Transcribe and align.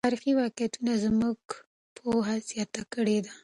تاریخي 0.07 0.31
واقعیتونه 0.41 0.93
زموږ 1.05 1.39
پوهه 1.97 2.35
زیاته 2.49 2.81
کړې 2.93 3.17
ده. 3.25 3.33